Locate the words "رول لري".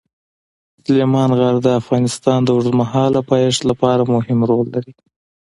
4.49-4.93